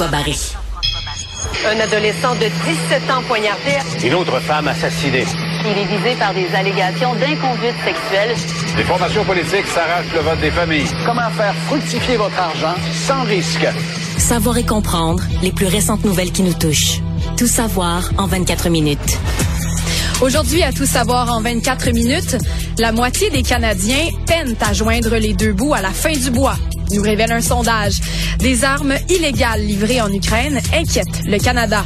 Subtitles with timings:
[0.00, 0.56] Jean-François Barry.
[1.66, 3.78] Un adolescent de 17 ans poignardé.
[4.02, 5.24] Une autre femme assassinée.
[5.62, 8.34] Il est visé par des allégations d'inconduite sexuelle.
[8.78, 10.86] Les formations politiques s'arrachent le vote des familles.
[11.04, 12.74] Comment faire fructifier votre argent
[13.06, 13.66] sans risque?
[14.16, 17.00] Savoir et comprendre les plus récentes nouvelles qui nous touchent.
[17.36, 19.18] Tout savoir en 24 minutes.
[20.22, 22.36] Aujourd'hui, à tout savoir en 24 minutes,
[22.78, 26.56] la moitié des Canadiens peinent à joindre les deux bouts à la fin du bois
[26.94, 28.00] nous révèle un sondage.
[28.38, 31.84] Des armes illégales livrées en Ukraine inquiètent le Canada.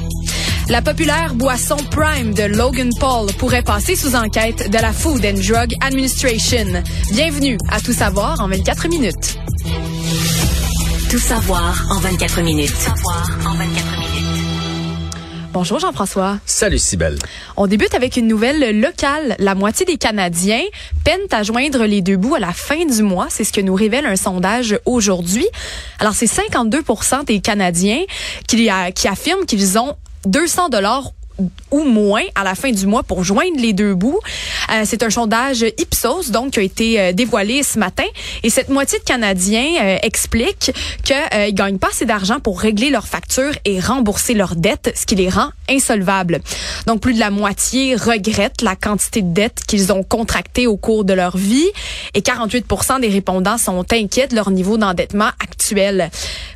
[0.68, 5.40] La populaire boisson Prime de Logan Paul pourrait passer sous enquête de la Food and
[5.46, 6.82] Drug Administration.
[7.12, 9.38] Bienvenue à Tout savoir en 24 minutes.
[11.10, 12.72] Tout savoir en 24 minutes.
[12.72, 14.33] Tout savoir en 24 minutes.
[15.54, 16.40] Bonjour Jean-François.
[16.46, 17.16] Salut Sibelle.
[17.56, 19.36] On débute avec une nouvelle locale.
[19.38, 20.64] La moitié des Canadiens
[21.04, 23.28] peinent à joindre les deux bouts à la fin du mois.
[23.30, 25.46] C'est ce que nous révèle un sondage aujourd'hui.
[26.00, 28.02] Alors c'est 52% des Canadiens
[28.48, 29.94] qui, qui affirment qu'ils ont
[30.26, 31.12] 200 dollars
[31.70, 34.20] ou moins à la fin du mois pour joindre les deux bouts.
[34.72, 38.04] Euh, c'est un sondage Ipsos donc qui a été euh, dévoilé ce matin
[38.42, 40.72] et cette moitié de Canadiens euh, explique
[41.02, 45.06] qu'ils euh, gagnent pas assez d'argent pour régler leurs factures et rembourser leurs dettes, ce
[45.06, 46.40] qui les rend insolvables.
[46.86, 51.04] Donc plus de la moitié regrettent la quantité de dettes qu'ils ont contractées au cours
[51.04, 51.68] de leur vie
[52.14, 56.10] et 48% des répondants sont inquiets de leur niveau d'endettement actuel.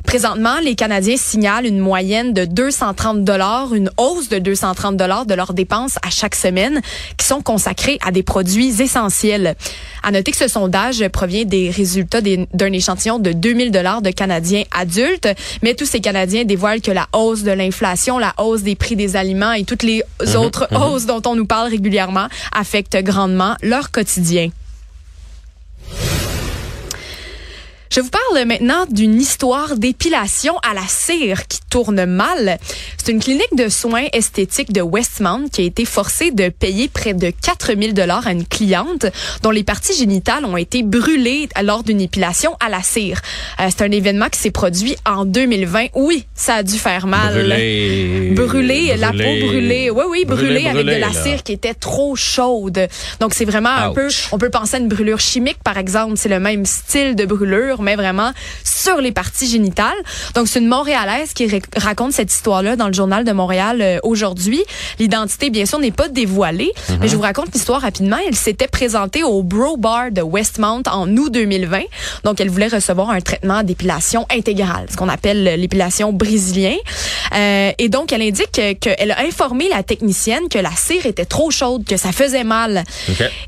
[0.05, 4.39] Présentement, les Canadiens signalent une moyenne de 230 dollars, une hausse de
[4.69, 6.81] 230 dollars de leurs dépenses à chaque semaine
[7.17, 9.55] qui sont consacrées à des produits essentiels.
[10.03, 14.63] À noter que ce sondage provient des résultats d'un échantillon de 2000 dollars de Canadiens
[14.71, 15.29] adultes,
[15.63, 19.15] mais tous ces Canadiens dévoilent que la hausse de l'inflation, la hausse des prix des
[19.15, 20.81] aliments et toutes les mhm, autres mhm.
[20.81, 24.49] hausses dont on nous parle régulièrement affectent grandement leur quotidien.
[27.91, 32.59] Je vous parle maintenant d'une histoire d'épilation à la cire qui tourne mal.
[32.97, 37.15] C'est une clinique de soins esthétiques de Westmount qui a été forcée de payer près
[37.15, 39.07] de 4000 dollars à une cliente
[39.41, 43.21] dont les parties génitales ont été brûlées lors d'une épilation à la cire.
[43.59, 45.87] Euh, c'est un événement qui s'est produit en 2020.
[45.95, 47.33] Oui, ça a dû faire mal.
[47.33, 48.33] Brûlé.
[48.35, 49.89] Brûlé, la peau brûlée.
[49.89, 52.87] Oui, oui, brûlée, avec de la cire qui était trop chaude.
[53.19, 56.17] Donc c'est vraiment un peu, on peut penser à une brûlure chimique par exemple.
[56.17, 58.31] C'est le même style de brûlure mais vraiment
[58.63, 59.97] sur les parties génitales.
[60.35, 61.47] Donc, c'est une Montréalaise qui
[61.77, 64.63] raconte cette histoire-là dans le journal de Montréal euh, aujourd'hui.
[64.99, 67.07] L'identité, bien sûr, n'est pas dévoilée, mais mhm.
[67.07, 68.17] je vous raconte l'histoire rapidement.
[68.27, 71.81] Elle s'était présentée au Bro Bar de Westmount en août 2020.
[72.23, 76.75] Donc, elle voulait recevoir un traitement d'épilation intégrale, ce qu'on appelle l'épilation brésilien.
[77.35, 81.51] Euh, et donc, elle indique qu'elle a informé la technicienne que la cire était trop
[81.51, 82.83] chaude, que ça faisait mal.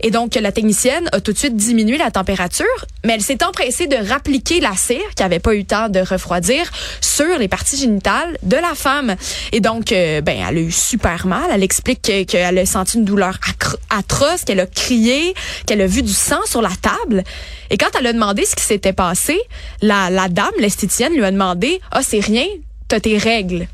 [0.01, 2.65] Et donc, la technicienne a tout de suite diminué la température,
[3.05, 5.89] mais elle s'est empressée de rappeler appliquer la cire qui avait pas eu le temps
[5.89, 6.69] de refroidir
[7.01, 9.15] sur les parties génitales de la femme.
[9.51, 11.49] Et donc, euh, ben, elle a eu super mal.
[11.51, 13.39] Elle explique qu'elle a senti une douleur
[13.89, 15.33] atroce, qu'elle a crié,
[15.65, 17.23] qu'elle a vu du sang sur la table.
[17.71, 19.39] Et quand elle a demandé ce qui s'était passé,
[19.81, 22.45] la, la dame, l'esthéticienne, lui a demandé, ah, c'est rien,
[22.87, 23.67] t'as tes règles.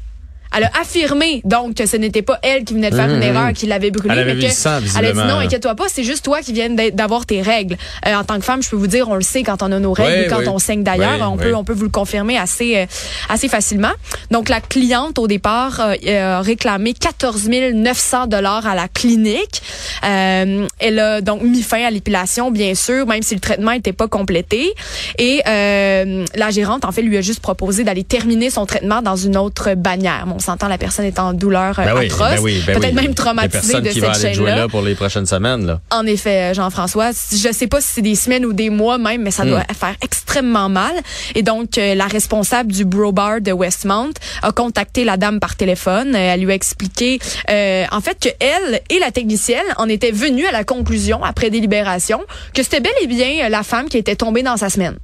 [0.58, 3.24] Elle a affirmé donc que ce n'était pas elle qui venait de faire une mmh,
[3.24, 3.54] erreur, mmh.
[3.54, 6.42] qui l'avait brûlé, elle mais que elle a dit non, inquiète-toi pas, c'est juste toi
[6.42, 7.78] qui viens d'avoir tes règles.
[8.06, 9.80] Euh, en tant que femme, je peux vous dire, on le sait quand on a
[9.80, 12.86] nos règles, quand on saigne d'ailleurs, on peut on peut vous le confirmer assez euh,
[13.30, 13.92] assez facilement.
[14.32, 19.62] Donc la cliente au départ euh, a réclamé 14 900 dollars à la clinique.
[20.02, 24.08] elle a donc mis fin à l'épilation, bien sûr, même si le traitement n'était pas
[24.08, 24.74] complété.
[25.18, 29.38] Et la gérante en fait lui a juste proposé d'aller terminer son traitement dans une
[29.38, 33.14] autre bannière s'entend, la personne est en douleur euh, ben atroce, ben ben peut-être même
[33.14, 34.56] traumatisée de qui cette chaîne-là.
[34.56, 35.66] là pour les prochaines semaines.
[35.66, 35.82] Là.
[35.92, 39.32] En effet, Jean-François, je sais pas si c'est des semaines ou des mois même, mais
[39.32, 39.74] ça doit hmm.
[39.78, 40.94] faire extrêmement mal.
[41.36, 45.56] Et donc, euh, la responsable du Bro Bar de Westmount a contacté la dame par
[45.56, 46.16] téléphone.
[46.16, 47.20] Euh, elle lui a expliqué,
[47.50, 52.22] en fait, que elle et la technicienne en étaient venues à la conclusion après délibération
[52.54, 54.98] que c'était bel et bien la femme qui était tombée dans sa semaine.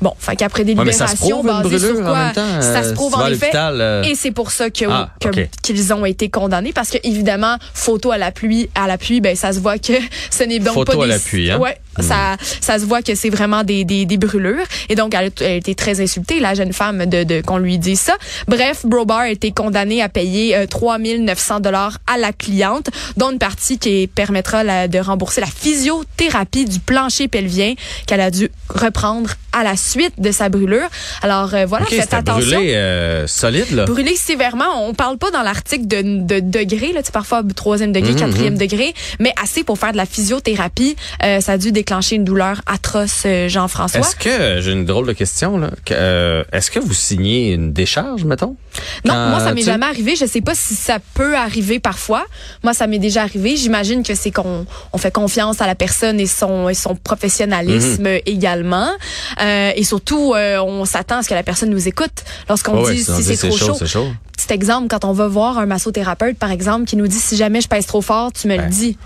[0.00, 4.02] Bon, fait qu'après des libérations basées sur quoi ça se prouve en effet euh.
[4.02, 5.10] et c'est pour ça que ah,
[5.62, 9.60] qu'ils ont été condamnés parce que évidemment photo à l'appui à l'appui ben ça se
[9.60, 9.92] voit que
[10.30, 11.58] ce n'est donc photo pas à l'appui hein?
[11.58, 12.02] Ouais, hmm.
[12.02, 15.50] ça ça se voit que c'est vraiment des, des, des brûlures et donc elle, a
[15.50, 18.16] été très insultée la jeune femme de, de qu'on lui dise ça.
[18.48, 23.38] Bref, Brobar a été condamné à payer euh, 3900 dollars à la cliente dont une
[23.38, 27.74] partie qui permettra de rembourser la physiothérapie du plancher pelvien
[28.06, 30.88] qu'elle a dû reprendre à la suite de sa brûlure.
[31.22, 32.56] Alors euh, voilà, faites attention.
[32.56, 33.84] Brûlé euh, solide là.
[33.84, 34.86] Brûlé sévèrement.
[34.86, 38.58] On parle pas dans l'article de, de degré là, parfois troisième degré, mhm, quatrième mhm.
[38.58, 40.96] degré, mais assez pour faire de la physiothérapie.
[41.22, 44.00] Euh, ça a dû déclencher une douleur atroce, euh, Jean-François.
[44.00, 47.74] Est-ce que, j'ai une drôle de question, là, que, euh, est-ce que vous signez une
[47.74, 48.56] décharge, mettons?
[49.04, 50.16] Non, Quand, moi, ça m'est tu jamais arrivé.
[50.16, 52.24] Je sais pas si ça peut arriver parfois.
[52.62, 53.56] Moi, ça m'est déjà arrivé.
[53.56, 54.64] J'imagine que c'est qu'on
[54.94, 58.20] on fait confiance à la personne et son, et son professionnalisme Mhm.
[58.24, 58.88] également.
[59.42, 62.94] Euh, et surtout, euh, on s'attend à ce que la personne nous écoute lorsqu'on ouais,
[62.94, 64.08] dit si c'est trop chaud.
[64.36, 67.60] Petit exemple, quand on va voir un massothérapeute, par exemple, qui nous dit si jamais
[67.60, 68.70] je pèse trop fort, tu me le Ben.
[68.70, 68.96] dis.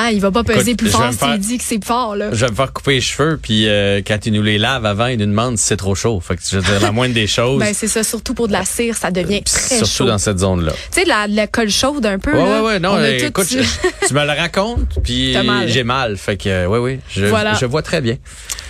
[0.00, 2.28] Ah, il va pas peser Écoute, plus fort s'il dit que c'est fort, là.
[2.32, 5.06] Je vais me faire couper les cheveux, puis euh, quand ils nous les lavent avant,
[5.06, 6.20] ils nous demandent si c'est trop chaud.
[6.20, 8.52] Fait que je veux dire, la moindre des choses, Ben, c'est ça, surtout pour de
[8.52, 10.04] la cire, ça devient très surtout chaud.
[10.06, 10.70] dans cette zone-là.
[10.72, 12.32] Tu sais, de la, la colle chaude un peu.
[12.32, 12.62] Ouais, là.
[12.62, 15.34] ouais, ouais, non, euh, écoute, je- tu me le racontes, puis
[15.66, 16.16] j'ai mal.
[16.16, 17.54] Fait que, euh, ouais, ouais, je, Voilà.
[17.54, 18.16] je vois très bien.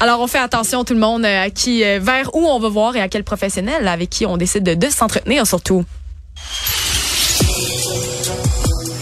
[0.00, 2.68] Alors, on fait attention tout le monde euh, à qui, euh, vers où on va
[2.70, 5.84] voir et à quel professionnel avec qui on décide de, de s'entretenir surtout.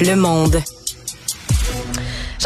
[0.00, 0.60] Le monde.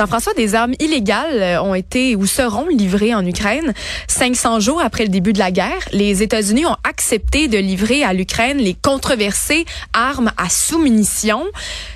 [0.01, 3.75] Jean-François, des armes illégales euh, ont été ou seront livrées en Ukraine
[4.09, 5.87] 500 jours après le début de la guerre.
[5.93, 11.45] Les États-Unis ont accepté de livrer à l'Ukraine les controversées armes à sous-munitions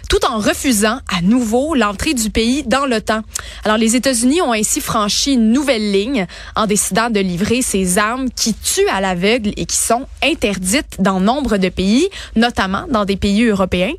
[0.09, 3.23] tout en refusant à nouveau l'entrée du pays dans l'OTAN.
[3.65, 8.29] Alors les États-Unis ont ainsi franchi une nouvelle ligne en décidant de livrer ces armes
[8.31, 13.17] qui tuent à l'aveugle et qui sont interdites dans nombre de pays, notamment dans des
[13.17, 13.93] pays européens.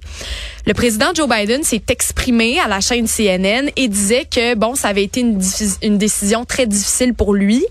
[0.67, 4.89] Le président Joe Biden s'est exprimé à la chaîne CNN et disait que bon, ça
[4.89, 7.65] avait été une, décision très difficile pour lui.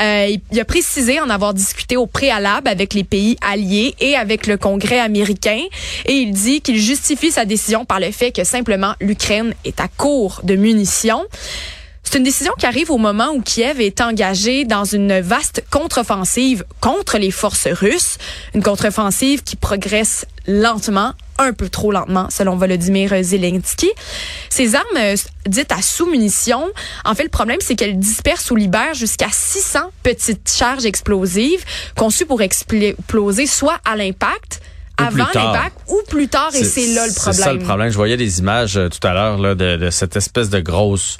[0.00, 4.14] Euh, il- il a précisé en avoir discuté au préalable avec les pays alliés et
[4.16, 5.60] avec le Congrès américain
[6.06, 9.88] et il dit qu'il justifie sa décision par le fait que simplement l'Ukraine est à
[9.88, 11.24] court de munitions.
[12.06, 16.64] C'est une décision qui arrive au moment où Kiev est engagé dans une vaste contre-offensive
[16.80, 18.18] contre les forces russes,
[18.54, 23.90] une contre-offensive qui progresse lentement, un peu trop lentement, selon Volodymyr Zelensky.
[24.50, 25.16] Ces armes euh,
[25.46, 26.70] dites à sous-munitions,
[27.04, 31.64] en fait, le problème, c'est qu'elles dispersent ou libèrent jusqu'à 600 petites charges explosives
[31.96, 34.60] conçues pour exploser soit à l'impact,
[34.96, 37.34] avant l'impact, ou plus tard, et c'est là le problème.
[37.34, 37.90] C'est ça le problème.
[37.90, 41.18] Je voyais des images euh, tout à l'heure de, de cette espèce de grosse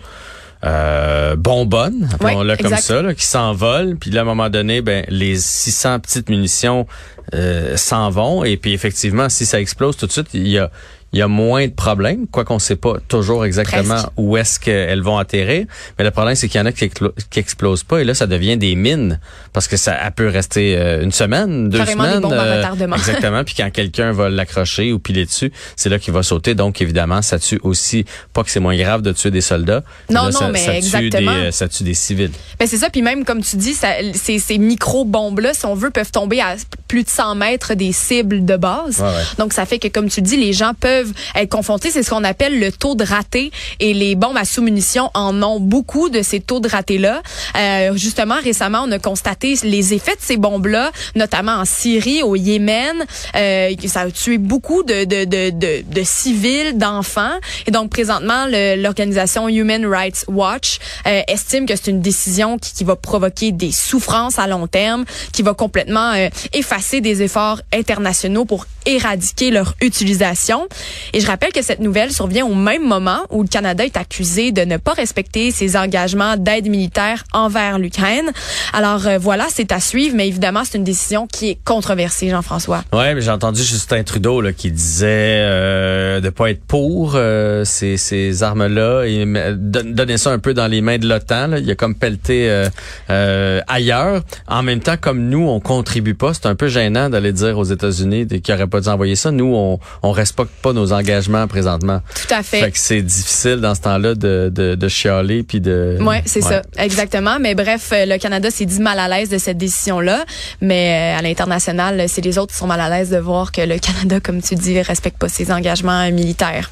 [0.65, 3.97] euh, bonbonne, appelons-le Ouais, comme ça, là, qui s'envole.
[3.97, 6.87] Puis là, à un moment donné, ben, les 600 petites munitions
[7.35, 8.45] euh, s'en vont.
[8.45, 10.71] Et puis effectivement, si ça explose tout de suite, il y a,
[11.15, 14.09] il y a moins de problèmes, quoi qu'on ne sait pas toujours exactement Presque.
[14.17, 15.65] où est-ce qu'elles vont atterrir.
[15.99, 16.91] Mais le problème, c'est qu'il y en a qui,
[17.31, 18.01] qui explosent pas.
[18.01, 19.21] Et là, ça devient des mines
[19.53, 22.21] parce que ça peut rester euh, une semaine, deux Carrément des semaines.
[22.23, 22.97] bombes à retardement.
[23.05, 23.45] Exactement.
[23.45, 26.55] Puis quand quelqu'un va l'accrocher ou piler dessus, c'est là qu'il va sauter.
[26.55, 28.05] Donc évidemment, ça tue aussi.
[28.33, 29.85] Pas que c'est moins grave de tuer des soldats.
[30.11, 31.33] Non, là, non, ça, mais ça tue exactement.
[31.33, 32.33] des, euh, ça tue des civils.
[32.59, 35.91] Ben c'est ça, puis même comme tu dis, ça, ces, ces micro-bombes-là, si on veut,
[35.91, 36.57] peuvent tomber à
[36.89, 38.99] plus de 100 mètres des cibles de base.
[38.99, 39.23] Ouais, ouais.
[39.39, 41.04] Donc ça fait que, comme tu dis, les gens peuvent
[41.35, 41.91] être confrontés.
[41.91, 43.51] C'est ce qu'on appelle le taux de raté.
[43.81, 47.23] Et les bombes à sous-munitions en ont beaucoup de ces taux de raté-là.
[47.57, 52.37] Euh, justement, récemment, on a constaté les effets de ces bombes-là, notamment en Syrie, au
[52.37, 53.05] Yémen.
[53.37, 57.39] Euh, ça a tué beaucoup de, de, de, de, de civils, d'enfants.
[57.67, 58.47] Et donc, présentement,
[58.77, 63.73] l'organisation Human Rights Watch euh, estime que c'est une décision qui, qui va provoquer des
[63.73, 69.75] souffrances à long terme, qui va complètement euh, effacer des efforts internationaux pour éradiquer leur
[69.81, 70.67] utilisation.
[71.13, 74.53] Et je rappelle que cette nouvelle survient au même moment où le Canada est accusé
[74.53, 78.31] de ne pas respecter ses engagements d'aide militaire envers l'Ukraine.
[78.73, 82.85] Alors euh, voilà, c'est à suivre, mais évidemment, c'est une décision qui est controversée, Jean-François.
[82.93, 87.65] Ouais, mais j'ai entendu Justin Trudeau là, qui disait euh, de pas être pour euh,
[87.65, 89.25] ces, ces armes-là et
[89.57, 91.53] donner ça un peu dans les mains de l'OTAN.
[91.57, 92.69] Il a comme pelleté euh,
[93.11, 94.23] euh, ailleurs.
[94.49, 97.65] En même temps, comme nous, on contribue pas, c'est un peu gênant d'aller dire aux
[97.65, 99.31] États-Unis qu'ils n'auraient pas dû envoyer ça.
[99.31, 102.01] Nous, on, on respecte pas nos engagements présentement.
[102.15, 102.61] Tout à fait.
[102.61, 105.99] Fait que c'est difficile dans ce temps-là de, de, de chialer puis de.
[106.01, 107.39] Oui, c'est ça, exactement.
[107.41, 110.25] Mais bref, euh, le Canada s'est dit mal à l'aise de cette décision-là,
[110.61, 113.61] mais euh, à l'international, c'est les autres qui sont mal à l'aise de voir que
[113.61, 116.71] le Canada, comme tu dis, respecte pas ses engagements militaires.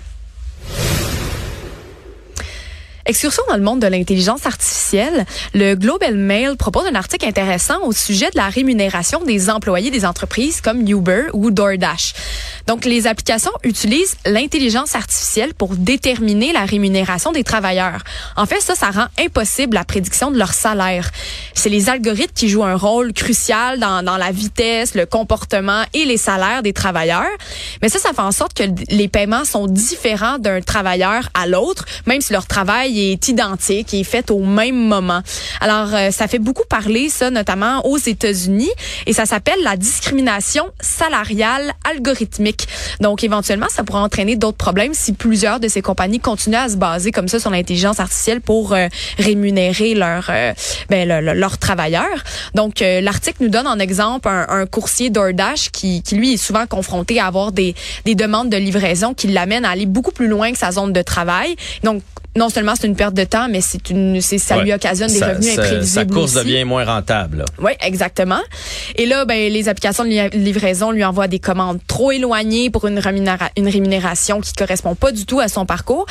[3.12, 7.92] Excursion dans le monde de l'intelligence artificielle, le Global Mail propose un article intéressant au
[7.92, 12.14] sujet de la rémunération des employés des entreprises comme Uber ou DoorDash.
[12.66, 18.02] Donc, les applications utilisent l'intelligence artificielle pour déterminer la rémunération des travailleurs.
[18.34, 21.10] En fait, ça, ça rend impossible la prédiction de leur salaire.
[21.52, 26.16] C'est les algorithmes qui jouent un rôle crucial dans, la vitesse, le comportement et les
[26.16, 27.36] salaires des travailleurs.
[27.82, 31.84] Mais ça, ça fait en sorte que les paiements sont différents d'un travailleur à l'autre,
[32.06, 35.22] même si leur travail qui est identique faite au même moment.
[35.60, 38.70] Alors, euh, ça fait beaucoup parler, ça, notamment aux États-Unis,
[39.06, 42.68] et ça s'appelle la discrimination salariale algorithmique.
[43.00, 46.76] Donc, éventuellement, ça pourrait entraîner d'autres problèmes si plusieurs de ces compagnies continuent à se
[46.76, 48.86] baser comme ça sur l'intelligence artificielle pour euh,
[49.18, 50.52] rémunérer leurs euh,
[50.88, 52.22] ben, le- le- leurs travailleurs.
[52.54, 56.66] Donc, l'article nous donne en exemple un, un coursier DoorDash qui, qui, lui, est souvent
[56.66, 60.52] confronté à avoir des, des demandes de livraison qui l'amènent à aller beaucoup plus loin
[60.52, 61.56] que sa zone de travail.
[61.82, 62.02] Donc,
[62.36, 65.18] non seulement c'est une perte de temps, mais c'est une, c'est, ça lui occasionne des
[65.22, 66.44] revenus sa- imprévisibles Sa course aussi.
[66.46, 67.44] devient moins rentable.
[67.58, 68.40] Oui, exactement.
[68.96, 72.86] Et là, ben, les applications de li- livraison lui envoient des commandes trop éloignées pour
[72.86, 76.06] une, rémunéra- une rémunération qui correspond pas du tout à son parcours.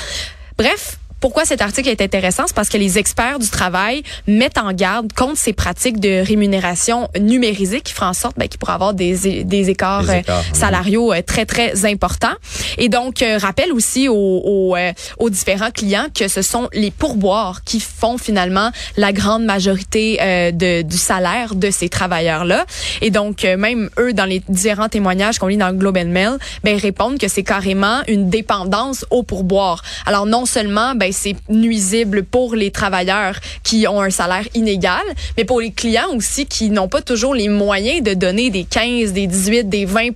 [0.57, 0.97] Bref.
[1.21, 2.43] Pourquoi cet article est intéressant?
[2.47, 7.09] C'est parce que les experts du travail mettent en garde contre ces pratiques de rémunération
[7.19, 10.43] numérisée qui feraient en sorte ben, qu'il pourrait avoir des, des écarts, Des euh, écarts,
[10.51, 12.33] salariaux euh, très, très importants.
[12.79, 16.89] Et donc, euh, rappelle aussi aux, aux, euh, aux différents clients que ce sont les
[16.89, 22.65] pourboires qui font finalement la grande majorité euh, de, du salaire de ces travailleurs-là.
[23.01, 26.37] Et donc, même eux, dans les différents témoignages qu'on lit dans le Globe and Mail,
[26.63, 29.83] ben, répondent que c'est carrément une dépendance au pourboire.
[30.07, 35.01] Alors, non seulement, ben, c'est nuisible pour les travailleurs qui ont un salaire inégal,
[35.37, 39.13] mais pour les clients aussi qui n'ont pas toujours les moyens de donner des 15,
[39.13, 40.09] des 18, des 20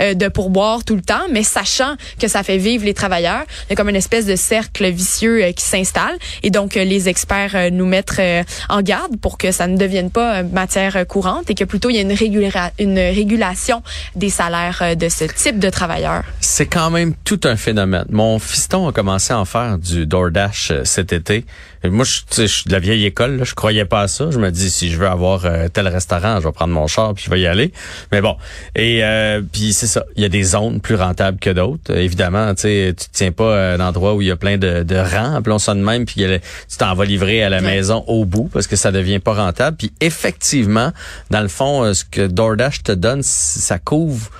[0.00, 3.70] euh, de pourboire tout le temps, mais sachant que ça fait vivre les travailleurs, il
[3.70, 6.16] y a comme une espèce de cercle vicieux euh, qui s'installe.
[6.42, 8.20] Et donc, euh, les experts nous mettent
[8.68, 11.98] en garde pour que ça ne devienne pas matière courante et que plutôt il y
[11.98, 13.82] ait une, régula- une régulation
[14.16, 16.24] des salaires de ce type de travailleurs.
[16.40, 18.04] C'est quand même tout un phénomène.
[18.10, 21.44] Mon fiston a commencé à en faire du DoorDash euh, cet été.
[21.84, 24.30] Et moi, je, suis de la vieille école, là, je croyais pas à ça.
[24.30, 27.12] Je me dis, si je veux avoir euh, tel restaurant, je vais prendre mon char
[27.14, 27.72] puis je vais y aller.
[28.12, 28.36] Mais bon,
[28.76, 30.04] et euh, puis c'est ça.
[30.14, 31.92] Il y a des zones plus rentables que d'autres.
[31.92, 34.84] Euh, évidemment, tu sais, tu tiens pas un endroit où il y a plein de,
[34.84, 38.04] de rangs, appelons ça de même, puis a tu t'en vas livrer à la maison
[38.06, 39.76] au bout parce que ça devient pas rentable.
[39.76, 40.92] Puis effectivement,
[41.30, 44.30] dans le fond, ce que DoorDash te donne, ça couvre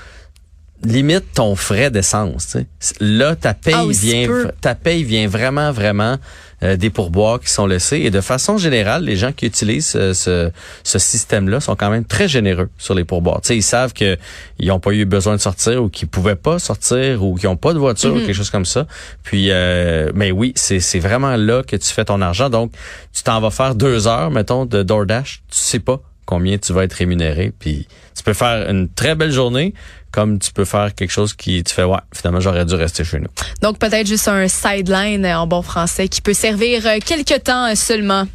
[0.84, 2.56] limite ton frais d'essence.
[3.00, 4.28] Là, ta paye Ah, aussi vient,
[4.60, 6.18] ta paye vient vraiment, vraiment
[6.62, 7.98] euh, des pourboires qui sont laissés.
[7.98, 10.50] Et de façon générale, les gens qui utilisent euh, ce,
[10.84, 13.40] ce système-là sont quand même très généreux sur les pourboires.
[13.40, 14.16] Tu sais, ils savent que
[14.58, 17.56] ils n'ont pas eu besoin de sortir ou qu'ils pouvaient pas sortir ou qu'ils n'ont
[17.56, 18.86] pas de voiture ou quelque chose comme ça.
[19.22, 22.50] Puis, euh, mais oui, c'est c'est vraiment là que tu fais ton argent.
[22.50, 22.72] Donc,
[23.12, 25.42] tu t'en vas faire deux heures, mettons, de DoorDash.
[25.50, 27.52] Tu sais pas combien tu vas être rémunéré.
[27.59, 27.87] Puis
[28.17, 29.75] tu peux faire une très belle journée,
[30.11, 33.19] comme tu peux faire quelque chose qui tu fais ouais, finalement j'aurais dû rester chez
[33.19, 33.29] nous.
[33.62, 38.26] Donc, peut-être juste un sideline en bon français qui peut servir euh, quelques temps seulement.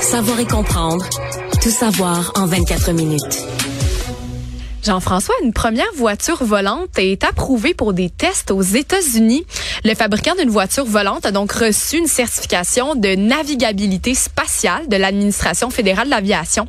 [0.00, 1.04] Savoir et comprendre.
[1.62, 3.65] Tout savoir en 24 minutes.
[4.86, 9.44] Jean-François, une première voiture volante est approuvée pour des tests aux États-Unis.
[9.84, 15.70] Le fabricant d'une voiture volante a donc reçu une certification de navigabilité spatiale de l'administration
[15.70, 16.68] fédérale de l'aviation.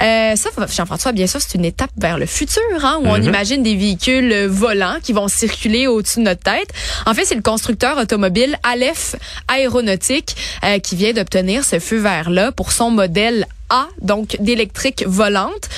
[0.00, 3.62] Euh, ça, Jean-François, bien sûr, c'est une étape vers le futur, hein, où on imagine
[3.62, 6.72] des véhicules volants qui vont circuler au-dessus de notre tête.
[7.04, 9.14] En fait, c'est le constructeur automobile Aleph
[9.48, 15.68] Aéronautique euh, qui vient d'obtenir ce feu vert-là pour son modèle A, donc d'électrique volante.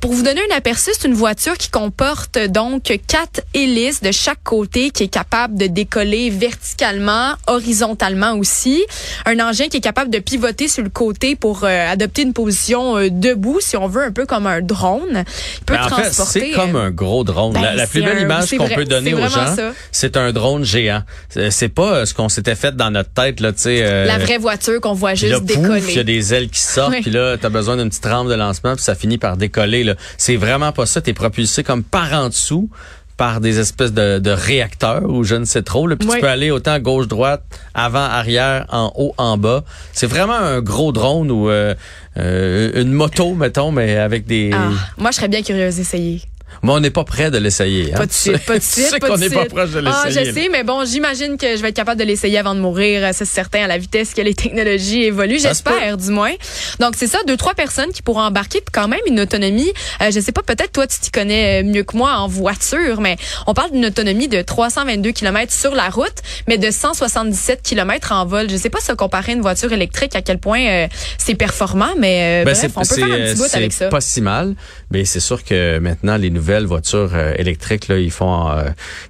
[0.00, 4.42] Pour vous donner un aperçu, c'est une voiture qui comporte donc quatre hélices de chaque
[4.44, 8.82] côté qui est capable de décoller verticalement, horizontalement aussi.
[9.26, 12.98] Un engin qui est capable de pivoter sur le côté pour euh, adopter une position
[12.98, 15.24] euh, debout, si on veut, un peu comme un drone.
[15.58, 16.40] Il peut en fait, transporter.
[16.40, 17.52] c'est comme euh, un gros drone.
[17.54, 19.54] ben, la, la plus belle un- image qu'on peut donner aux gens,
[19.92, 21.02] c'est un drone géant.
[21.50, 23.82] C'est pas ce qu'on s'était fait dans notre tête là, tu sais.
[23.82, 25.84] euh, la vraie voiture qu'on voit juste là, pouf, décoller.
[25.88, 27.00] il y a des ailes qui sortent, Oui.
[27.02, 29.69] puis là, t'as besoin d'une petite rampe de lancement, puis ça finit par décoller.
[29.84, 29.94] Là.
[30.18, 31.00] C'est vraiment pas ça.
[31.00, 32.68] T'es propulsé comme par en dessous
[33.16, 35.86] par des espèces de, de réacteurs ou je ne sais trop.
[35.86, 35.94] Là.
[35.96, 36.14] Puis Oui.
[36.14, 37.42] tu peux aller autant gauche, droite,
[37.74, 39.62] avant, arrière, en haut, en bas.
[39.92, 41.74] C'est vraiment un gros drone ou euh,
[42.16, 44.50] euh, une moto, mettons, mais avec des...
[44.54, 46.22] Ah, moi, je serais bien curieuse d'essayer.
[46.62, 47.92] Mais on n'est pas prêt de l'essayer.
[47.94, 47.96] hein.
[47.96, 50.24] Pas de suite, pas de suite, qu'on n'est pas proche de Ah, l'essayer.
[50.26, 50.42] je là.
[50.42, 53.08] sais, mais bon, j'imagine que je vais être capable de l'essayer avant de mourir.
[53.12, 55.38] C'est certain, à la vitesse que les technologies évoluent.
[55.38, 56.32] Se J'espère, du moins.
[56.78, 59.72] Donc, c'est ça, deux, trois personnes qui pourront embarquer, puis quand même une autonomie.
[60.02, 63.16] Euh, je sais pas, peut-être toi, tu t'y connais mieux que moi en voiture, mais
[63.46, 66.06] on parle d'une autonomie de 322 km sur la route,
[66.46, 68.48] mais de 177 km en vol.
[68.50, 70.86] Je sais pas, ça comparer une voiture électrique, à quel point euh,
[71.18, 73.72] c'est performant, mais euh, Ben, bref, on peut faire un euh, petit bout c'est avec
[73.72, 73.88] ça.
[73.88, 74.54] pas si mal,
[74.90, 78.64] mais c'est sûr que maintenant les nouvelles voitures euh, électriques, là, ils font euh,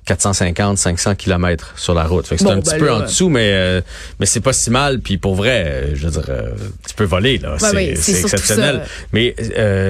[0.07, 2.27] 450, 500 kilomètres sur la route.
[2.29, 3.81] C'est Bon, un petit ben peu en dessous, mais euh,
[4.19, 5.01] mais c'est pas si mal.
[5.01, 6.29] Puis pour vrai, euh, je veux dire,
[6.89, 8.83] tu peux voler là, c'est oui, exceptionnel.
[8.85, 8.91] ça.
[9.13, 9.35] Mais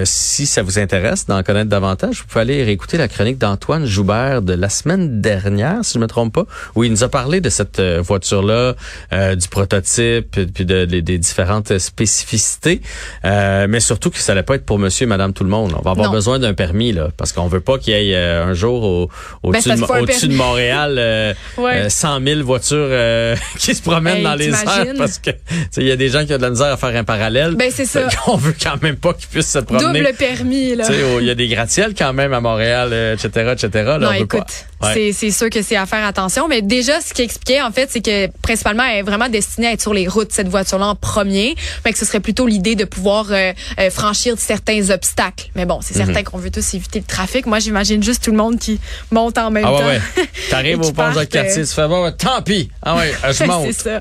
[0.04, 4.42] si ça vous intéresse d'en connaître davantage, vous pouvez aller réécouter la chronique d'Antoine Joubert
[4.42, 6.44] de la semaine dernière, si je me trompe pas,
[6.74, 8.74] où il nous a parlé de cette voiture-là,
[9.12, 12.80] euh, du prototype, puis puis de, de- des différentes spécificités,
[13.24, 15.72] euh, mais surtout que ça allait pas être pour monsieur et madame tout le monde.
[15.78, 16.12] On va avoir Non.
[16.12, 19.10] besoin d'un permis, là, parce qu'on veut pas qu'il y ait euh, un jour au,
[19.42, 20.24] au-dessus Ben, de, parce.
[20.28, 21.82] Montréal euh, Ouais.
[21.86, 25.30] euh, 100 000 voitures euh, qui se promènent Hey, dans les airs parce que
[25.76, 27.54] il y a des gens qui ont de la misère à faire un parallèle.
[27.56, 28.08] Ben, c'est ça.
[28.26, 30.00] On veut quand même pas qu'ils puissent se promener.
[30.02, 30.84] Double permis, là.
[31.20, 33.68] Il y a des gratte-ciels quand même à Montréal, etc., etc.
[33.74, 34.40] Là, Non, on veut écoute,
[34.80, 34.92] pas.
[34.94, 35.12] Ouais.
[35.12, 36.48] c'est sûr que c'est à faire attention.
[36.48, 39.72] Mais déjà, ce qu'il expliquait, en fait, c'est que principalement, elle est vraiment destinée à
[39.72, 41.54] être sur les routes, cette voiture-là, en premier.
[41.84, 43.26] Mais que ce serait plutôt l'idée de pouvoir
[43.90, 45.50] franchir certains obstacles.
[45.54, 46.06] Mais bon, c'est Mhm.
[46.06, 47.19] certain qu'on veut tous éviter le trafic.
[47.46, 48.78] Moi, j'imagine juste tout le monde qui
[49.10, 49.86] monte en même Ah temps.
[49.86, 50.28] ouais, ouais.
[50.50, 52.70] T'arrives au pont de partent, quartier, euh, tu fais bon, tant pis.
[52.82, 53.66] Ah ouais, euh, je monte.
[53.72, 54.00] c'est ça.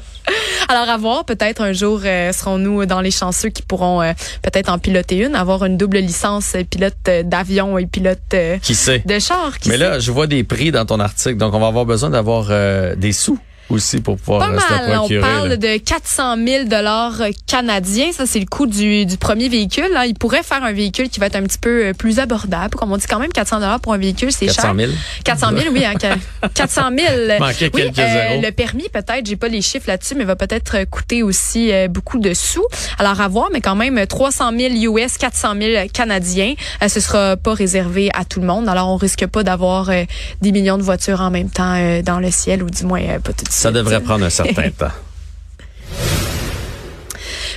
[0.67, 4.69] Alors, à voir, peut-être un jour, euh, serons-nous dans les chanceux qui pourront euh, peut-être
[4.69, 8.75] en piloter une, avoir une double licence euh, pilote euh, d'avion et pilote euh, Qui
[8.75, 9.01] sait?
[9.05, 9.57] de char.
[9.59, 9.83] qui Mais sait?
[9.83, 12.95] là, je vois des prix dans ton article, donc on va avoir besoin d'avoir euh,
[12.95, 14.99] des sous aussi pour pouvoir Pas euh, la mal.
[14.99, 15.57] On parle là.
[15.57, 18.11] de 400 000 dollars canadiens.
[18.11, 19.89] Ça, c'est le coût du, du premier véhicule.
[19.95, 20.03] hein.
[20.05, 22.75] Il pourrait faire un véhicule qui va être un petit peu euh, plus abordable.
[22.75, 24.75] Comme on dit quand même, 400 dollars pour un véhicule, c'est 400 cher.
[24.75, 24.91] 000.
[25.23, 25.85] 400 000, oui.
[25.85, 27.39] Hein, que- 400 000.
[27.39, 28.41] Manquait oui, quelques zéros.
[28.41, 31.87] Le permis, peut-être, j'ai pas les chiffres là-dessus, mais va peut-être euh, coûter aussi euh,
[31.87, 32.65] beaucoup de sous.
[32.97, 36.53] Alors, à voir, mais quand même, 300 000 US, 400 000 canadiens.
[36.83, 38.67] Euh, ce sera pas réservé à tout le monde.
[38.69, 40.03] Alors, on risque pas d'avoir euh,
[40.41, 43.19] des millions de voitures en même temps euh, dans le ciel, ou du moins euh,
[43.19, 43.58] pas tout de suite.
[43.59, 44.87] Ça devrait prendre un certain temps.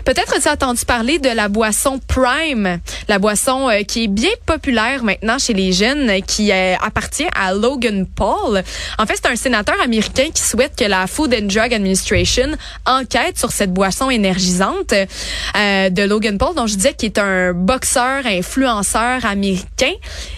[0.04, 5.04] Peut-être as-tu entendu parler de la boisson Prime, la boisson euh, qui est bien populaire
[5.04, 8.62] maintenant chez les jeunes, euh, qui euh, appartient à Logan Paul.
[8.98, 12.48] En fait, c'est un sénateur américain qui souhaite que la Food and Drug Administration
[12.86, 17.52] enquête sur cette boisson énergisante euh, de Logan Paul, dont je disais qu'il est un
[17.52, 19.92] boxeur, influenceur américain.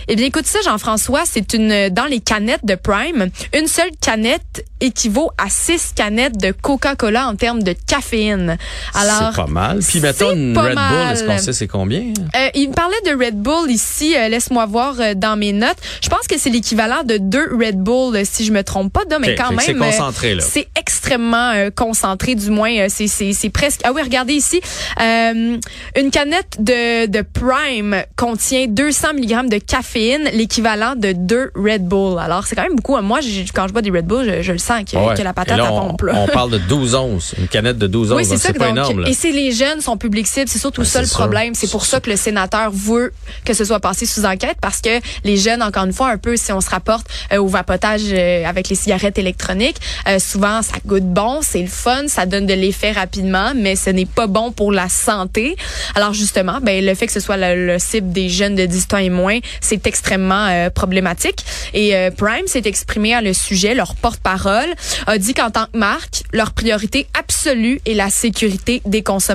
[0.09, 4.64] Eh bien, écoute ça, Jean-François, c'est une dans les canettes de Prime, une seule canette
[4.80, 8.59] équivaut à six canettes de Coca-Cola en termes de caféine.
[8.94, 9.78] Alors, mal.
[9.78, 12.00] Puis mettons une Red Bull, est-ce qu'on sait c'est combien?
[12.37, 14.14] euh, il me parlait de Red Bull ici.
[14.16, 15.76] euh, Laisse-moi voir euh, dans mes notes.
[16.02, 19.02] Je pense que c'est l'équivalent de deux Red Bull, euh, si je me trompe pas.
[19.11, 20.42] Non, mais quand fait même, c'est concentré, là.
[20.46, 22.34] c'est extrêmement euh, concentré.
[22.34, 23.80] Du moins, euh, c'est c'est c'est presque.
[23.84, 24.61] Ah oui, regardez ici.
[25.00, 25.56] Euh,
[25.96, 32.18] une canette de de Prime contient 200 mg de caféine, l'équivalent de deux Red Bull.
[32.18, 32.96] Alors c'est quand même beaucoup.
[33.00, 35.14] Moi, j'ai- quand je bois des Red Bull, je, je le sens que, Ouais.
[35.17, 36.02] que la patate là, on, pompe.
[36.02, 36.12] là.
[36.17, 39.00] on parle de 12 onces, une canette de 12 onces, Oui, c'est pas donc, énorme.
[39.02, 39.08] Là.
[39.08, 41.19] Et c'est les jeunes, son public cible, c'est surtout Ben, ça le sûr.
[41.19, 41.54] problème.
[41.54, 43.13] C'est pour ça que le sénateur veut
[43.45, 46.37] que ce soit passé sous enquête parce que les jeunes, encore une fois, un peu
[46.37, 49.76] si on se rapporte euh, au vapotage euh, avec les cigarettes électroniques,
[50.09, 53.91] euh, souvent ça goûte bon, c'est le fun, ça donne de l'effet rapidement, mais ce
[53.91, 55.57] n'est pas bon pour la santé.
[55.95, 58.87] Alors justement, ben le fait que ce soit le, le cible des jeunes de 10
[58.93, 61.45] ans et moins, c'est extrêmement problématique.
[61.75, 64.69] Et Prime s'est exprimé à le sujet, leur porte-parole
[65.07, 69.33] a dit qu'en tant que marque, leur priorité absolue est la sécurité des consommateurs.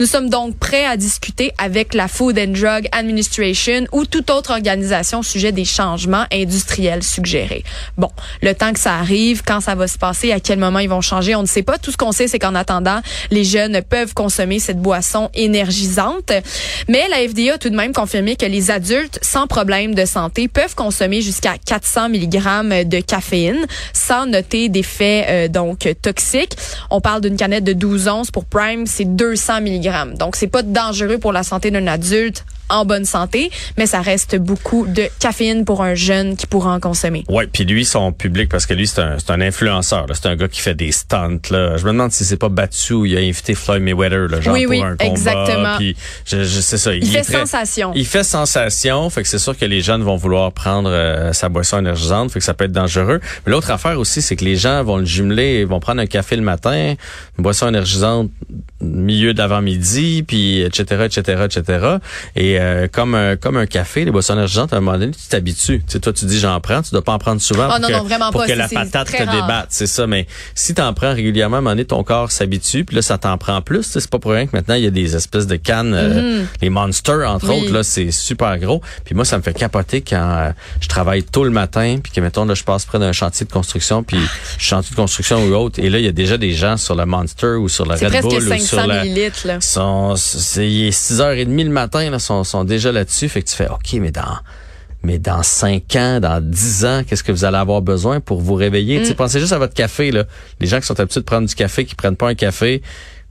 [0.00, 4.50] Nous sommes donc prêts à discuter avec la Food and Drug Administration ou toute autre
[4.50, 7.64] organisation au sujet des changements industriels suggérés.
[7.96, 8.10] Bon,
[8.42, 11.00] le temps que ça arrive, quand ça va se passer, à quel moment ils vont
[11.00, 11.78] changer, on ne sait pas.
[11.78, 13.00] Tout ce qu'on sait, c'est qu'en attendant,
[13.30, 16.32] les jeunes peuvent consommer cette boisson énergisante.
[16.88, 20.48] Mais la FDA a tout de même confirmé que les adultes sans problème de santé
[20.48, 26.56] peuvent consommer jusqu'à 400 mg de caféine sans noter d'effets euh, donc toxiques.
[26.90, 30.16] On parle d'une canette de 12 onces pour Prime, 200 mg.
[30.18, 34.36] Donc c'est pas dangereux pour la santé d'un adulte en bonne santé, mais ça reste
[34.36, 37.24] beaucoup de caféine pour un jeune qui pourra en consommer.
[37.28, 40.06] Ouais, puis lui, son public, parce que lui, c'est un, c'est un influenceur.
[40.06, 40.14] là.
[40.14, 41.40] C'est un gars qui fait des stunts.
[41.50, 41.76] Là.
[41.76, 44.54] Je me demande si c'est pas battu ou il a invité Floyd Mayweather, là, genre
[44.54, 45.04] Oui, pour oui, un combat.
[45.04, 45.76] exactement.
[45.76, 46.94] Puis je, je sais ça.
[46.94, 47.92] Il fait très- sensation.
[47.94, 51.48] Il fait sensation, fait que c'est sûr que les jeunes vont vouloir prendre euh, sa
[51.48, 53.20] boisson énergisante, fait que ça peut être dangereux.
[53.46, 56.06] Mais l'autre affaire aussi, c'est que les gens vont le jumeler, ils vont prendre un
[56.06, 56.94] café le matin,
[57.38, 58.30] une boisson énergisante
[58.80, 61.96] milieu d'avant-midi, puis etc., etc., etc.
[62.36, 65.28] Et euh, comme un, comme un café, les boissons énergisantes, à un moment donné, tu
[65.28, 65.80] t'habitues.
[65.86, 67.80] Tu sais, toi, tu dis j'en prends, tu dois pas en prendre souvent Ah pour
[67.80, 69.34] non, que, non, vraiment pour pas, que c'est- la c'est patate te rare.
[69.34, 69.66] débatte.
[69.70, 72.84] C'est ça, mais si tu en prends régulièrement, à un moment donné, ton corps s'habitue,
[72.84, 73.82] puis là, ça t'en prend plus.
[73.84, 76.70] C'est pas pour rien que maintenant, il y a des espèces de cannes, euh, les
[76.70, 77.50] Monsters, entre Mm-hmm.
[77.50, 77.62] Oui.
[77.64, 78.80] autres, là, c'est super gros.
[79.04, 82.20] Puis moi, ça me fait capoter quand euh, je travaille tôt le matin, puis que,
[82.20, 84.18] mettons, là, je passe près d'un chantier de construction, puis
[84.58, 87.04] chantier de construction ou autre, et là, il y a déjà des gens sur le
[87.06, 89.02] Monster ou sur le C'est Red presque Bull ou 500 sur la...
[89.04, 89.46] millilitres.
[89.46, 89.60] Là.
[89.60, 93.28] Sont, c'est, il est 6h30 le matin, là, sont, sont déjà là-dessus.
[93.28, 94.38] Fait que tu fais, OK, mais dans,
[95.02, 98.54] mais dans 5 ans, dans 10 ans, qu'est-ce que vous allez avoir besoin pour vous
[98.54, 99.00] réveiller?
[99.00, 100.10] Tu sais, Pensez juste à votre café.
[100.10, 100.24] Là.
[100.60, 102.82] Les gens qui sont habitués de prendre du café, qui prennent pas un café,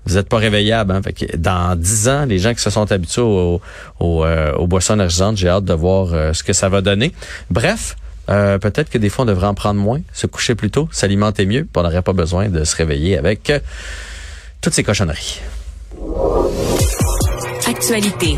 [0.06, 0.92] vous n'êtes pas réveillable.
[0.92, 1.02] Hein?
[1.02, 3.62] Fait que dans 10 ans, les gens qui se sont habitués au,
[4.00, 7.14] au, euh, aux boissons énergisantes, j'ai hâte de voir euh, ce que ça va donner.
[7.50, 7.96] Bref,
[8.30, 11.46] euh, peut-être que des fois, on devrait en prendre moins, se coucher plus tôt, s'alimenter
[11.46, 13.60] mieux, puis on n'aurait pas besoin de se réveiller avec euh,
[14.62, 15.42] toutes ces cochonneries.
[17.68, 18.38] Actualité.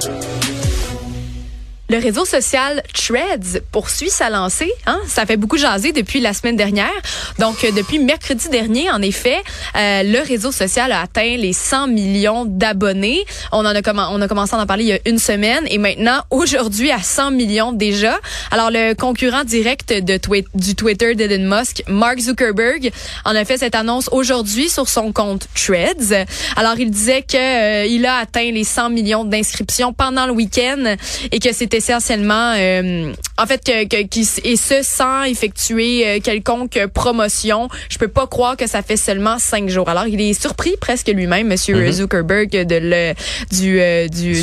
[1.91, 4.71] Le réseau social Threads poursuit sa lancée.
[4.85, 5.01] Hein?
[5.07, 6.89] Ça fait beaucoup jaser depuis la semaine dernière.
[7.37, 9.35] Donc, euh, depuis mercredi dernier, en effet,
[9.75, 13.25] euh, le réseau social a atteint les 100 millions d'abonnés.
[13.51, 15.77] On en a, on a commencé à en parler il y a une semaine et
[15.77, 18.21] maintenant, aujourd'hui, à 100 millions déjà.
[18.51, 20.17] Alors, le concurrent direct de
[20.55, 22.89] du Twitter d'Elon Musk, Mark Zuckerberg,
[23.25, 26.25] en a fait cette annonce aujourd'hui sur son compte Threads.
[26.55, 30.95] Alors, il disait que euh, a atteint les 100 millions d'inscriptions pendant le week-end
[31.33, 36.07] et que c'était essentiellement, euh, en fait, que, que, qu'il s- et ce sans effectuer
[36.07, 37.69] euh, quelconque promotion.
[37.89, 39.89] Je peux pas croire que ça fait seulement cinq jours.
[39.89, 43.13] Alors, il est surpris presque lui-même, Monsieur Zuckerberg, de le
[43.51, 44.35] du euh, du,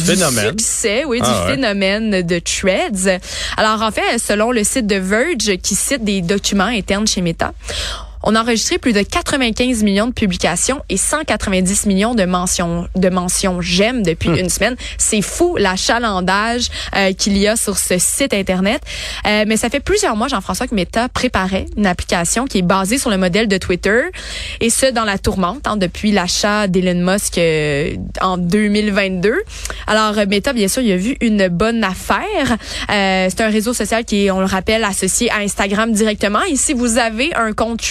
[0.51, 1.55] succès, oui, Ah du ouais.
[1.55, 3.21] phénomène de Threads.
[3.57, 7.53] Alors, en fait, selon le site de Verge, qui cite des documents internes chez Meta.
[8.23, 13.09] On a enregistré plus de 95 millions de publications et 190 millions de mentions de
[13.09, 14.77] mentions j'aime depuis une semaine.
[14.97, 18.83] C'est fou l'achalandage euh, qu'il y a sur ce site internet.
[19.27, 22.99] Euh, mais ça fait plusieurs mois, Jean-François, que Meta préparait une application qui est basée
[22.99, 24.03] sur le modèle de Twitter
[24.61, 29.35] et ce dans la tourmente hein, depuis l'achat d'Elon Musk euh, en 2022.
[29.87, 32.57] Alors euh, Meta, bien sûr, il a vu une bonne affaire.
[32.91, 36.43] Euh, c'est un réseau social qui est, on le rappelle, associé à Instagram directement.
[36.51, 37.83] Et si vous avez un compte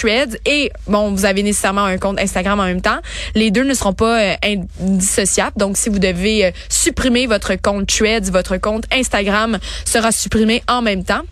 [0.46, 2.98] Et bon, vous avez nécessairement un compte Instagram en même temps,
[3.34, 4.34] les deux ne seront pas euh,
[4.80, 5.56] indissociables.
[5.56, 10.82] Donc, si vous devez euh, supprimer votre compte Threads, votre compte Instagram sera supprimé en
[10.82, 11.22] même temps.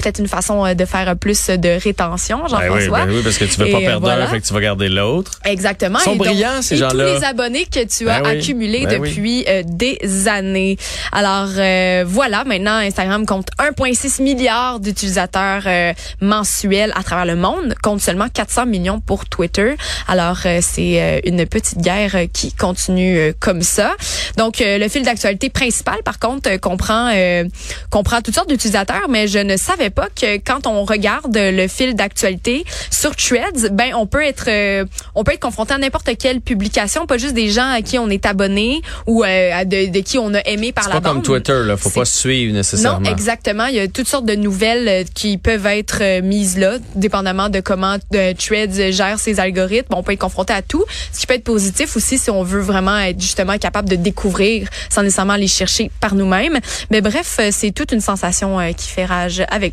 [0.00, 3.06] Peut-être une façon euh, de faire plus de rétention, Ben oui, Jean-François.
[3.06, 4.24] ben oui, parce que tu veux pas Et, euh, perdre voilà.
[4.24, 5.32] un, fait que tu vas garder l'autre.
[5.44, 5.98] Exactement.
[6.00, 6.90] Ils sont Et donc- brillants, ces gens-là.
[7.14, 9.08] tous les abonnés que tu as Ben accumulés ben oui.
[9.10, 10.76] depuis euh, des années.
[11.12, 17.74] Alors euh, voilà, maintenant Instagram compte 1,6 milliard d'utilisateurs euh, mensuels à travers le monde,
[17.82, 19.74] compte seulement 400 millions pour Twitter.
[20.08, 23.94] Alors euh, c'est une petite guerre qui continue comme ça.
[24.36, 27.44] Donc euh, le fil d'actualité principal, par contre, comprend euh,
[27.90, 31.94] comprend toutes sortes d'utilisateurs, mais je ne savais pas que quand on regarde le fil
[31.94, 36.40] d'actualité sur Threads, ben on peut être euh, on peut être confronté à n'importe quelle
[36.40, 40.18] publication, pas juste des gens à qui on est abonné ou euh, de, de qui
[40.18, 41.24] on a aimé par C'est la pas comme bande.
[41.24, 41.76] Twitter, là.
[41.76, 43.00] Faut C'est- pas suivre nécessairement.
[43.00, 43.66] Non, exactement.
[43.66, 47.48] Il y a toutes sortes de nouvelles euh, qui peuvent être euh, mises là, dépendamment
[47.48, 49.94] de comment euh, Threads gère ses algorithmes.
[49.94, 52.60] On peut être confronté à tout, ce qui peut être positif aussi si on veut
[52.60, 56.58] vraiment être justement capable de découvrir sans nécessairement aller chercher par nous-mêmes.
[56.90, 59.69] Mais bref, euh, c'est toute une sensation euh, qui fait rage avec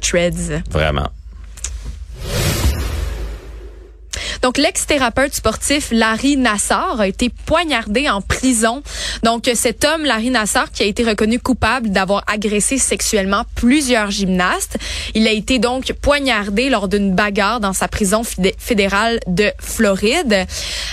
[0.70, 1.10] Vraiment.
[4.42, 8.84] Donc, l'ex-thérapeute sportif Larry Nassar a été poignardé en prison.
[9.24, 14.78] Donc, cet homme, Larry Nassar, qui a été reconnu coupable d'avoir agressé sexuellement plusieurs gymnastes,
[15.16, 18.22] il a été donc poignardé lors d'une bagarre dans sa prison
[18.58, 20.46] fédérale de Floride.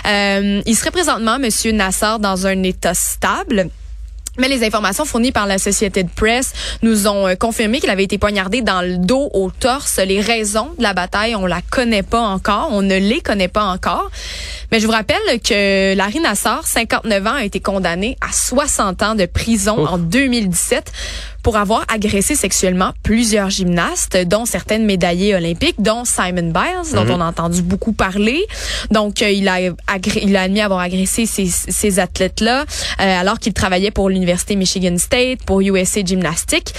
[0.07, 3.71] Euh, il serait présentement, Monsieur Nassar, dans un état stable.
[4.39, 8.05] Mais les informations fournies par la Société de Press nous ont euh, confirmé qu'il avait
[8.05, 9.99] été poignardé dans le dos, au torse.
[9.99, 13.65] Les raisons de la bataille, on la connaît pas encore, on ne les connaît pas
[13.65, 14.11] encore.
[14.73, 19.15] Mais je vous rappelle que Larry Nassar, 59 ans, a été condamné à 60 ans
[19.15, 20.91] de prison en 2017
[21.45, 27.21] pour avoir agressé sexuellement plusieurs gymnastes, dont certaines médaillées olympiques, dont Simon Biles, dont on
[27.21, 28.45] a entendu beaucoup parler.
[28.91, 29.61] Donc, euh, il a
[30.17, 34.97] il a admis avoir agressé ces, ces athlètes-là euh, alors qu'il travaillait pour l'université Michigan
[34.99, 36.73] State, pour USA Gymnastics.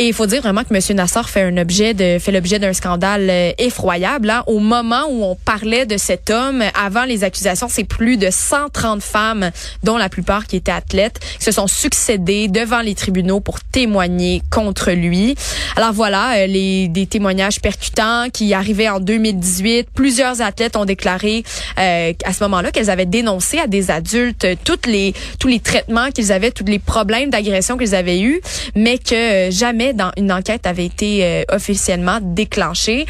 [0.00, 0.96] Et il faut dire vraiment que M.
[0.96, 4.30] Nassar fait un objet de fait l'objet d'un scandale euh, effroyable.
[4.30, 4.42] hein.
[4.46, 9.02] Au moment où on parlait de cet homme, avant les accusations, c'est plus de 130
[9.02, 9.50] femmes,
[9.82, 14.40] dont la plupart qui étaient athlètes, qui se sont succédées devant les tribunaux pour témoigner
[14.50, 15.34] contre lui.
[15.76, 19.88] Alors voilà, euh, les des témoignages percutants qui arrivaient en 2018.
[19.94, 21.44] Plusieurs athlètes ont déclaré
[21.78, 25.60] euh, à ce moment-là qu'elles avaient dénoncé à des adultes euh, toutes les tous les
[25.60, 28.40] traitements qu'ils avaient, tous les problèmes d'agression qu'ils avaient eus,
[28.74, 29.50] mais que euh,
[29.92, 33.06] dans une enquête avait été euh, officiellement déclenchée.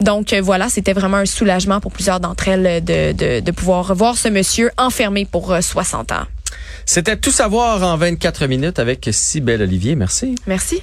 [0.00, 3.50] Donc euh, voilà, c'était vraiment un soulagement pour plusieurs d'entre elles euh, de, de, de
[3.50, 6.26] pouvoir revoir ce monsieur enfermé pour euh, 60 ans.
[6.84, 9.94] C'était tout savoir en 24 minutes avec Cybelle Olivier.
[9.94, 10.34] Merci.
[10.46, 10.82] Merci.